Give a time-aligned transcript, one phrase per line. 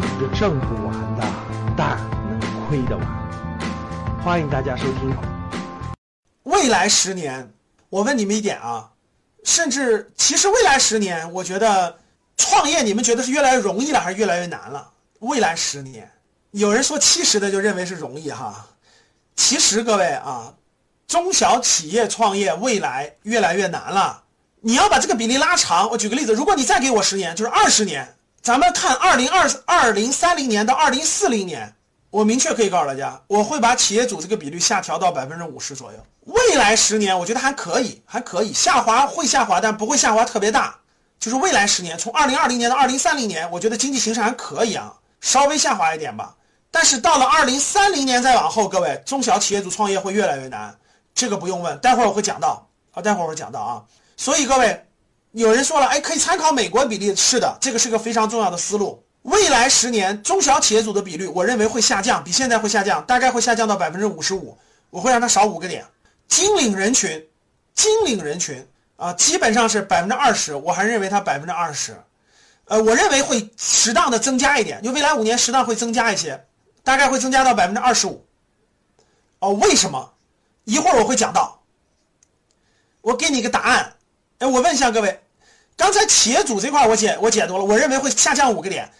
[0.00, 1.24] 钱挣不完的，
[1.76, 1.98] 但
[2.28, 3.06] 能亏得完。
[4.22, 5.16] 欢迎大家收听。
[6.44, 7.52] 未来十年，
[7.88, 8.90] 我问你们一点啊，
[9.44, 11.98] 甚至其实未来十年，我觉得
[12.36, 14.90] 创业你们觉得是越来越容易了，还是越来越难了？
[15.20, 16.10] 未来十年，
[16.52, 18.66] 有人说七十的就认为是容易哈，
[19.36, 20.52] 其实各位啊，
[21.06, 24.22] 中小企业创业未来越来越难了。
[24.62, 28.14] 你要把这个比例拉长，我举个例子，如果你再给我十年，就是二十年。
[28.42, 31.74] 咱们看二零二二零三零年到二零四零年，
[32.08, 35.98] 我明确可以告诉大家，我会把企业主这个比率下调到百分之五十左右。
[36.24, 40.74] 未来十年，我觉得还可以，还可以下滑会下滑，但不会下滑特别大。
[41.18, 46.34] 就是未来十年，从二零二零年到二零三零年，我觉得经济形势还可以啊，稍微下滑一点吧。
[46.70, 50.74] 但是到了二零三零年再往后，各位中小企业主创业会越来越难，
[51.14, 53.84] 这个不用问，待会儿我会讲到啊，待会儿我会讲到啊。
[54.16, 54.86] 所以各位。
[55.32, 57.14] 有人说了，哎，可以参考美国比例。
[57.14, 59.02] 是的，这个是个非常重要的思路。
[59.22, 64.58] 未来十年中小企业组的比率，我认为会下降，比现在会下降，大概会下降到百分之五十五。
[64.90, 65.84] 我会让它少五个点。
[66.26, 67.24] 金领人群，
[67.74, 71.96] 金领人群啊，基本上是百分之二十，我还认为它百分之二十。
[72.64, 76.44] 呃，我认为会适当的增加一点，就未来五年适当会增加一些，
[76.82, 78.24] 大概会增加到百分之二十五。
[79.38, 80.12] 哦，为什么？
[80.64, 81.60] 一会儿我会讲到。
[83.00, 83.92] 我给你一个答案。
[84.38, 85.20] 哎，我问一下各位，
[85.76, 88.90] 刚才企业主这块我解我解读了，我认为会下降五个点，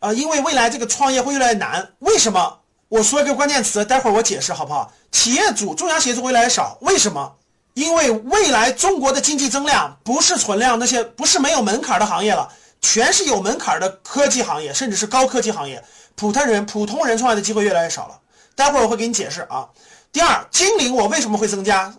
[0.00, 1.92] 啊，因为未来这个创业会越来越难。
[2.00, 2.58] 为什么？
[2.88, 4.92] 我说一个关键词，待会儿我解释好不好？
[5.10, 7.34] 企业主中小企业主会越来越少，为什么？
[7.74, 12.48] 因为未来中国的经济增量不是存量，那些不是没有门槛的行业了，
[12.80, 15.82] 全是有门槛的科技行业，甚至是高科技行业，
[16.14, 18.20] 普通人普通人创业的机会越来越少了。
[18.54, 19.68] 待会儿我会给你解释啊。
[20.12, 21.92] 第二，金领我为什么会增加？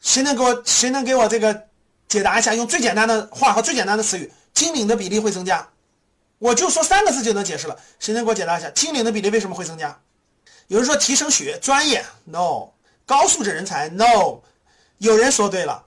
[0.00, 1.67] 谁能给我谁能给我这个？
[2.08, 5.68] 解答一下，用最简单的话和最简单的词语，金领的比例会增加。
[6.38, 7.76] 我就说三个字就能解释了。
[7.98, 9.98] 谁能给我解答一下，金领的比例为什么会增加？
[10.68, 12.70] 有人说提升学专业，no；
[13.04, 14.40] 高素质人才，no。
[14.98, 15.84] 有人说对了，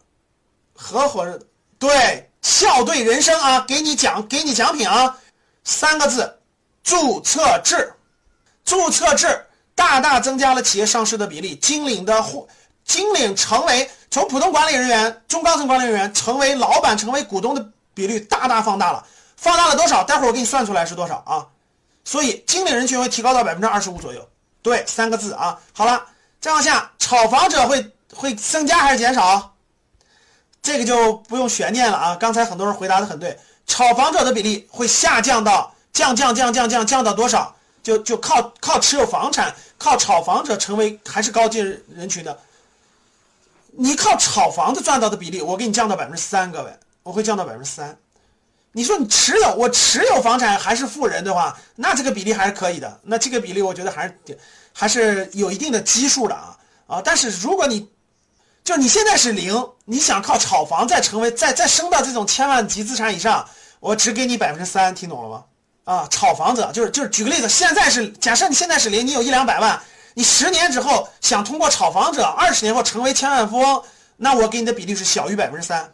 [0.74, 1.40] 合伙人
[1.78, 5.18] 对，笑对人生啊，给你奖，给你奖品啊。
[5.64, 6.40] 三个字，
[6.84, 7.94] 注册制，
[8.64, 9.46] 注册制
[9.76, 12.48] 大大增加了企业上市的比例，金领的或
[12.86, 13.90] 金领成为。
[14.14, 20.04] 从普通管理人员、中高层管理人员成为老板、成为股东的比率大大放大了，放大了多少？
[20.04, 21.48] 待会儿我给你算出来是多少啊？
[22.04, 24.28] 所以经理人群会提高到百分之二十五左右。
[24.62, 25.58] 对，三个字啊。
[25.72, 26.06] 好了，
[26.42, 29.56] 再往下，炒房者会会增加还是减少？
[30.62, 32.18] 这个就不用悬念了啊。
[32.18, 37.56] 刚才很多人回答的很对，炒房者的比例会下降到降降降降降降到多少？
[37.82, 41.64] 就就靠靠持有房产、靠炒房者成为还是高阶
[41.96, 42.38] 人群的。
[43.72, 46.72] 你靠炒房子赚到的比例，我给你降到百分之三，各位，
[47.04, 47.98] 我会降到百分之三。
[48.74, 53.00] 你说你持有我持有房产还是富人的话，那这个比例还是可以的。
[53.04, 54.40] 那这个比例我觉得还是
[54.74, 57.02] 还是有一定的基数的啊啊！
[57.04, 57.90] 但是如果你
[58.64, 63.46] 就你现在是零，你想靠炒房再成为再再升到这种千万级资产以上，
[63.80, 65.44] 我只给你百分之三，听懂了吗？
[65.84, 69.82] 啊，炒房子就是就是举个例子，现在是假设你现在是零，你有一两百万。
[70.14, 73.84] 你十年之后想通过炒房者，二十年后成为千万富翁，
[74.18, 75.94] 那我给你的比例是小于百分之三。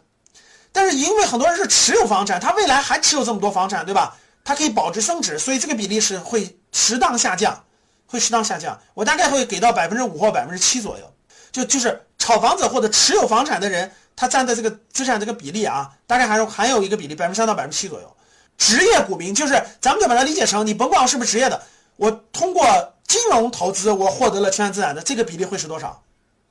[0.72, 4.16] 但是因为很多人是持有房产，他未来还持有这么多房产，对吧？
[4.44, 7.64] 他可以保值升值，所以这个比例是会适当下降，
[8.06, 8.78] 会适当下降。
[8.94, 11.14] 我大概会给到百分之五或百分之七左右。
[11.52, 18.16] 就就是炒房者或者持有房产的人，他占的这个资产这个比例啊，大概还是还有一个比例百分之三到百分之七左右。
[18.56, 21.62] 职业股民就是咱们就把它理解成，你甭管我是不是职业的，
[21.96, 22.64] 我通过。
[23.08, 26.00] 金融投资，我获得了千万资产的这个比例会是多少？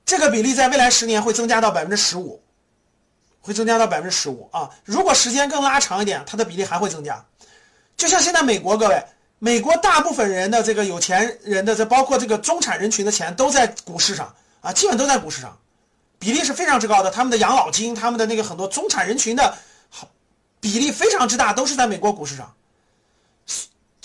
[0.06, 2.42] 这个比例在未来十年会增加到百分之十五，
[3.42, 4.70] 会增加到百分之十五啊！
[4.84, 7.24] 如果时间更拉长一点，它的比例还会增加。
[7.96, 9.04] 就像现在美国，各位，
[9.38, 15.56] 美国大部分人的这个有钱人的，这包括这个中产人群的钱都在股市上啊，基本都在股市上，
[16.18, 17.12] 比例是非常之高的。
[17.12, 19.58] 他们的养老金，他们的那个很多中产人群的，
[19.90, 20.08] 好
[20.60, 22.52] 比例非常之大，都是在美国股市上。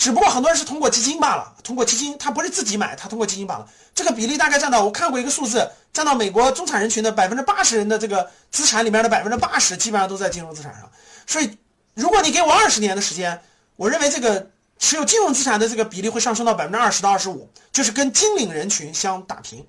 [0.03, 3.65] 只不过很多人是通过基金罢了，通过基金，他不是自己买，他通过基金罢了。
[3.95, 10.91] 这个比例大概占到，我看过一个数字，占到美国中产人群的百分之八十人的这个资产里面的百分之八十，基本上都在金融资产上。
[11.25, 11.57] 所以，
[11.93, 13.41] 如果你给我二十年的时间，
[13.77, 19.65] 我认为这个持有金融资产的这个比例会上升到百分之二十到二十五，就是跟金领人群相打平。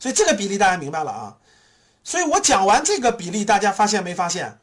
[0.00, 1.36] 所以这个比例大家明白了啊？
[2.02, 4.58] 所以我讲完这个比例，大家发现没发现？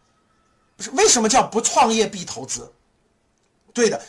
[0.75, 2.73] 不是为什么叫不创业必投资？
[3.73, 4.01] 对的。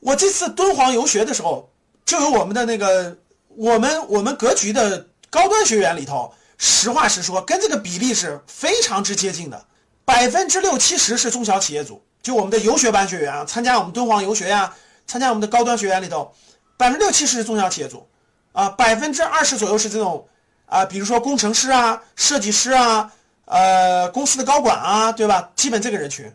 [0.00, 1.70] 我这次敦煌游学的时候，
[2.04, 3.16] 就有我们的那个
[3.48, 9.64] 我们我们格局的高端学员里头，实话实说，跟这个比例是非常之接近的，
[10.04, 14.74] 百分之六七十是中小企业组，就我们的游学班学员啊，参加我们敦煌游学呀，
[15.06, 16.34] 参加我们的高端学员里头，
[16.76, 18.06] 百分之六七十是中小企业组，
[18.52, 20.26] 啊，百分之二十左右是这种
[20.66, 23.12] 啊，比如说工程师啊、设计师啊、
[23.44, 25.50] 呃公司的高管啊，对吧？
[25.54, 26.32] 基本这个人群。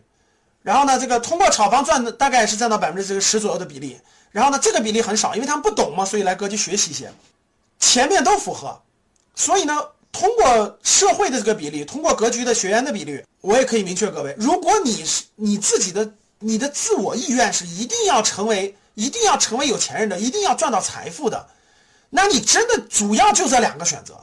[0.66, 3.96] 然后呢，这个通过炒房赚的大概是占到百分之这个十左右的比例。
[4.32, 7.08] 然后呢，这个比例很少，因为他们不懂嘛，所以来格局学习一些。
[7.78, 8.76] 前面都符合，
[9.36, 9.80] 所以呢，
[10.10, 21.46] 通过社会的这个比例，通过格局的学员的比例，我也可以明确各位，如果你是你自己的你的自我意愿是一定要成为一定要成为有钱人的，一定要赚到财富的，
[22.10, 24.18] 那你真的主要就这两个选择，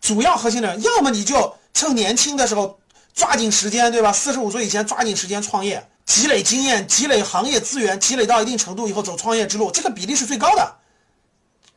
[0.00, 2.78] 主要核心的，要么你就趁年轻的时候。
[3.18, 4.12] 抓紧时间，对吧？
[4.12, 10.76] 四十五岁以前抓紧时间创业，积累经验，积累行业资源，积累到一定程度以后走创业之路，这个比例是最高的。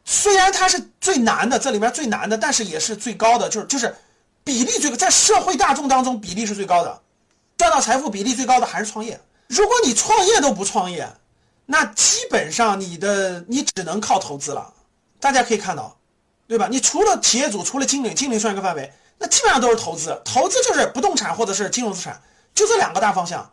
[0.05, 3.95] 虽然它是最难的，这里面最难的，但是也是最高的，就是就是
[4.43, 7.01] 比例最高在社会大众当中比例是最高的，
[7.57, 9.19] 赚到财富比例最高的还是创业。
[9.47, 11.11] 如果你创业都不创业，
[11.65, 14.71] 那基本上你的你只能靠投资了。
[15.19, 15.97] 大家可以看到，
[16.47, 16.67] 对吧？
[16.69, 18.93] 你除了企业主，除了经理，经理算一个范围。
[19.21, 22.19] 那基本上都是投资，投资就是不动产或者是金融资产，
[22.55, 23.51] 就这两个大方向。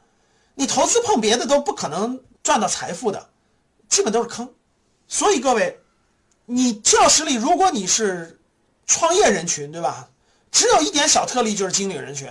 [0.54, 3.28] 你投资碰别的都不可能赚到财富的，
[3.86, 4.50] 基本都是坑。
[5.06, 5.78] 所以各位，
[6.46, 8.40] 你教室里如果你是
[8.86, 10.08] 创业人群，对吧？
[10.50, 12.26] 只有一点小特例就是经理人群。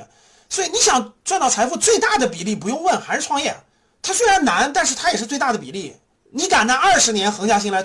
[0.49, 3.55] 所以你想赚到财富，最大的比例不用问还是创业。
[4.01, 5.95] 它虽然难，但是它也是最大的比例。
[6.31, 7.83] 你敢拿二十年横下心来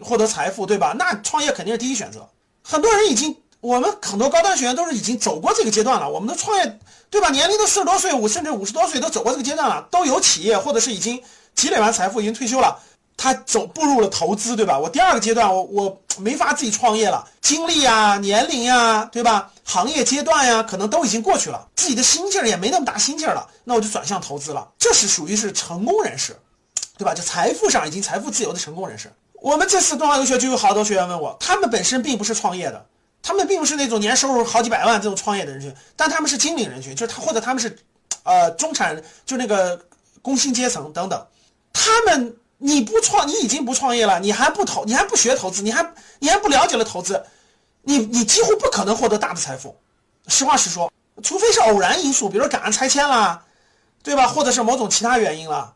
[0.00, 0.94] 获得财富，对吧？
[0.98, 2.26] 那创业肯定是第一选择。
[2.62, 3.36] 很多人已经。
[3.60, 6.78] 我们很多高端学员都是已经走过这个阶段了，我们的创业，
[7.10, 7.28] 对吧？
[7.30, 11.22] 年龄都四十多岁，五甚至五十多岁都走过这个阶段了，都有企业或者是已经
[11.54, 12.78] 积累完财富，已经退休了。
[13.18, 14.78] 他走步入了投资，对吧？
[14.78, 19.50] 我第二个阶段，我我没法自己创业了，精力啊、年龄呀，对吧？
[19.62, 24.66] 行业阶段呀，可能都已经过去了，自己的心劲儿也没那么大心劲儿了，那我就转向投资了。
[24.78, 26.34] 这是属于是成功人士，
[26.96, 27.12] 对吧？
[27.12, 29.12] 就财富上已经财富自由的成功人士。
[29.34, 32.86] 我们这次东方游学就有好多学员问我，他们本身并不是创业的。
[33.22, 37.78] 他们并不是那种年收入好几百万这种创业的人群，但他们是精明人群，就是他或者他们是，
[38.22, 39.78] 呃，中产，就那个
[40.22, 41.26] 工薪阶层等等。
[41.72, 45.86] 他们你不创，你已经不创业了，你还不投，你还不学投资，你还
[46.18, 47.22] 你还不了解了投资，
[47.82, 49.76] 你你几乎不可能获得大的财富。
[50.26, 50.90] 实话实说，
[51.22, 53.44] 除非是偶然因素，比如说赶上拆迁啦，
[54.02, 54.26] 对吧？
[54.26, 55.74] 或者是某种其他原因了，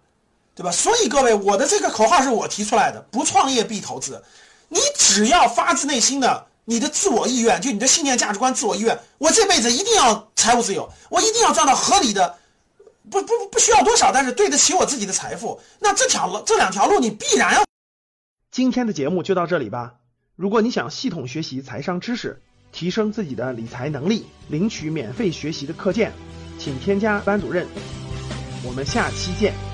[0.55, 0.71] 对吧？
[0.73, 4.23] 所以各位，我的这个口号是我提出来的：不创业必投资。
[4.69, 6.47] 你只要发自内心的。
[6.65, 12.39] 你的自我意愿，就你的信念、价值观、自我意愿，我这辈子一定要财务自由，我一定要赚到合理的，
[13.11, 15.61] 不不不需要多少，但是对得起我自己的财富。
[15.79, 17.63] 那这条路，这两条路，你必然要。
[18.51, 19.95] 今天的节目就到这里吧。
[20.37, 22.41] 如果你想系统学习财商知识，
[22.73, 26.13] 提升自己的理财能力，领取免费学习的课件，
[26.59, 27.67] 请添加班主任。
[28.65, 29.74] 我们下期见。